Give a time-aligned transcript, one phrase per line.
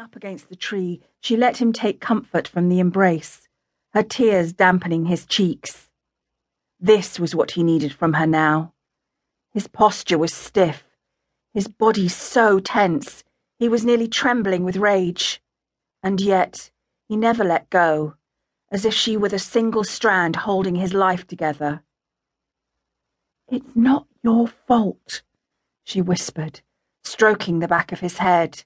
[0.00, 3.48] up against the tree, she let him take comfort from the embrace,
[3.92, 5.90] her tears dampening his cheeks.
[6.78, 8.72] This was what he needed from her now.
[9.52, 10.84] His posture was stiff,
[11.52, 13.24] his body so tense,
[13.58, 15.42] he was nearly trembling with rage.
[16.02, 16.70] And yet,
[17.06, 18.14] he never let go,
[18.72, 21.82] as if she were the single strand holding his life together.
[23.48, 25.20] It's not your fault,
[25.84, 26.62] she whispered,
[27.04, 28.64] stroking the back of his head.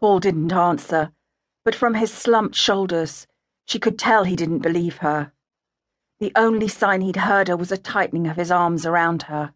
[0.00, 1.10] Paul didn't answer,
[1.64, 3.26] but from his slumped shoulders,
[3.66, 5.32] she could tell he didn't believe her.
[6.20, 9.54] The only sign he'd heard her was a tightening of his arms around her.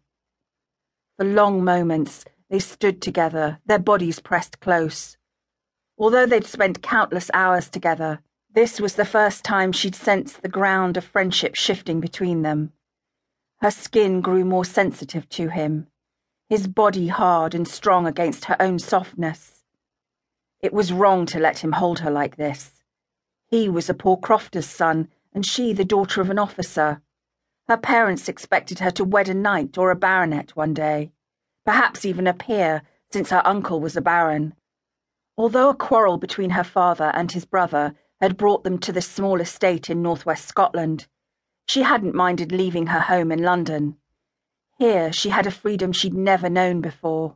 [1.17, 5.15] For long moments, they stood together, their bodies pressed close.
[5.97, 8.21] Although they'd spent countless hours together,
[8.51, 12.73] this was the first time she'd sensed the ground of friendship shifting between them.
[13.61, 15.87] Her skin grew more sensitive to him,
[16.49, 19.62] his body hard and strong against her own softness.
[20.63, 22.85] It was wrong to let him hold her like this.
[23.51, 27.01] He was a poor crofter's son, and she the daughter of an officer.
[27.67, 31.11] Her parents expected her to wed a knight or a baronet one day,
[31.65, 34.55] perhaps even a peer, since her uncle was a baron.
[35.37, 39.41] Although a quarrel between her father and his brother had brought them to this small
[39.41, 41.07] estate in northwest Scotland,
[41.67, 43.97] she hadn't minded leaving her home in London.
[44.77, 47.35] Here she had a freedom she'd never known before.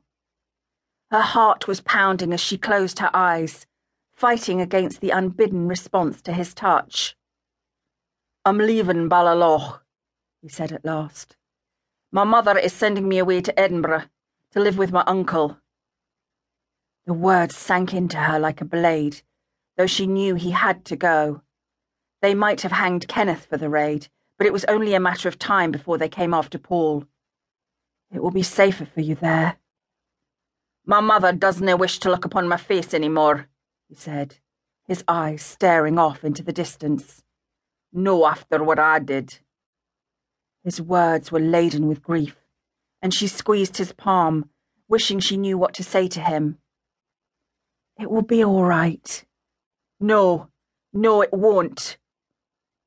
[1.10, 3.66] Her heart was pounding as she closed her eyes,
[4.14, 7.16] fighting against the unbidden response to his touch.
[8.44, 9.84] I'm leaving Balaloch,
[10.42, 11.38] he said at last.
[12.12, 14.04] My mother is sending me away to Edinburgh
[14.52, 15.58] to live with my uncle.
[17.06, 19.22] The words sank into her like a blade,
[19.78, 21.42] though she knew he had to go.
[22.22, 25.40] They might have hanged Kenneth for the raid, but it was only a matter of
[25.40, 27.06] time before they came after Paul.
[28.12, 29.58] It will be safer for you there.
[30.90, 33.50] My mother doesn't wish to look upon my face any more,
[33.90, 34.38] he said,
[34.86, 37.24] his eyes staring off into the distance.
[37.92, 39.40] No after what I did.
[40.64, 42.38] His words were laden with grief,
[43.02, 44.50] and she squeezed his palm,
[44.88, 46.58] wishing she knew what to say to him.
[48.00, 49.26] It will be all right.
[50.00, 50.48] No,
[50.94, 51.98] no, it won't.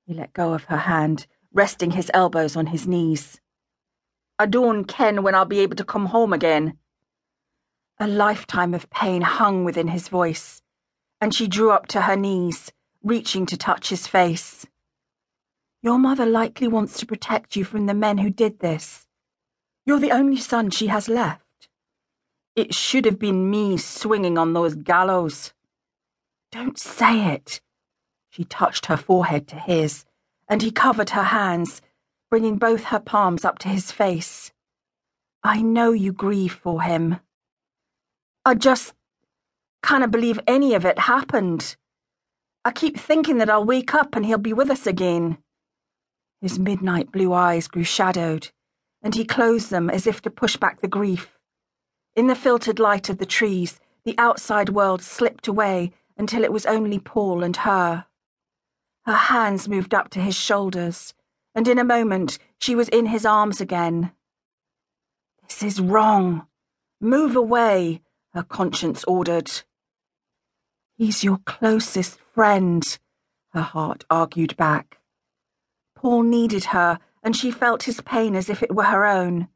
[0.06, 3.42] He let go of her hand resting his elbows on his knees.
[4.38, 6.78] I don't ken when I'll be able to come home again.
[8.02, 10.62] A lifetime of pain hung within his voice,
[11.20, 12.72] and she drew up to her knees,
[13.02, 14.66] reaching to touch his face.
[15.82, 19.06] Your mother likely wants to protect you from the men who did this.
[19.84, 21.68] You're the only son she has left.
[22.56, 25.52] It should have been me swinging on those gallows.
[26.50, 27.60] Don't say it.
[28.30, 30.06] She touched her forehead to his
[30.50, 31.80] and he covered her hands,
[32.28, 34.50] bringing both her palms up to his face.
[35.44, 37.20] I know you grieve for him.
[38.50, 38.94] I just
[39.80, 41.76] can't believe any of it happened.
[42.64, 45.38] I keep thinking that I'll wake up and he'll be with us again.
[46.40, 48.50] His midnight blue eyes grew shadowed,
[49.04, 51.38] and he closed them as if to push back the grief.
[52.16, 56.66] In the filtered light of the trees, the outside world slipped away until it was
[56.66, 58.06] only Paul and her.
[59.06, 61.14] Her hands moved up to his shoulders,
[61.54, 64.10] and in a moment she was in his arms again.
[65.46, 66.48] This is wrong.
[67.00, 68.02] Move away,
[68.34, 69.50] her conscience ordered.
[70.96, 72.98] He's your closest friend,
[73.52, 74.98] her heart argued back.
[75.94, 79.48] Paul needed her, and she felt his pain as if it were her own.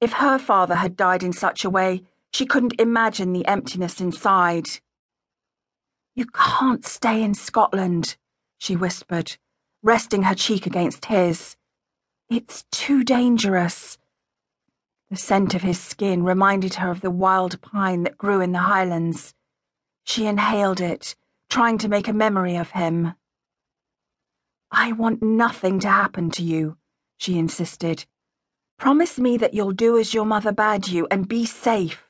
[0.00, 4.68] If her father had died in such a way, she couldn't imagine the emptiness inside.
[6.14, 8.16] You can't stay in Scotland
[8.60, 9.38] she whispered,
[9.82, 11.56] resting her cheek against his.
[12.28, 13.96] It's too dangerous.
[15.10, 18.60] The scent of his skin reminded her of the wild pine that grew in the
[18.60, 19.34] highlands.
[20.04, 21.16] She inhaled it,
[21.48, 23.14] trying to make a memory of him.
[24.70, 26.76] I want nothing to happen to you,
[27.18, 28.06] she insisted.
[28.78, 32.04] Promise me that you'll do as your mother bade you and be safe.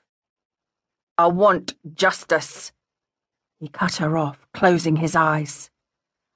[1.17, 2.71] I want justice.
[3.59, 5.71] He cut her off, closing his eyes.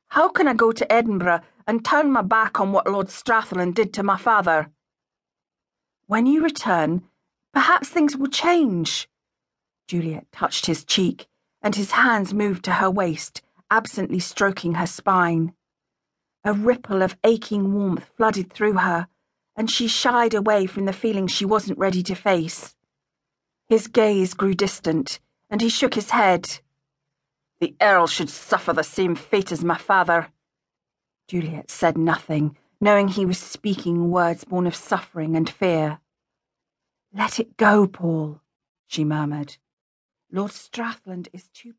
[0.08, 3.92] How can I go to Edinburgh and turn my back on what Lord Strathland did
[3.94, 4.70] to my father?
[6.06, 7.02] When you return,
[7.54, 9.08] perhaps things will change.
[9.88, 11.26] Juliette touched his cheek,
[11.62, 13.40] and his hands moved to her waist,
[13.70, 15.54] absently stroking her spine.
[16.44, 19.08] A ripple of aching warmth flooded through her,
[19.56, 22.74] and she shied away from the feeling she wasn't ready to face.
[23.66, 26.60] His gaze grew distant, and he shook his head.
[27.60, 30.28] The Earl should suffer the same fate as my father.
[31.28, 36.00] Juliette said nothing, knowing he was speaking words born of suffering and fear.
[37.12, 38.40] Let it go, Paul,
[38.86, 39.56] she murmured.
[40.30, 41.72] Lord Strathland is too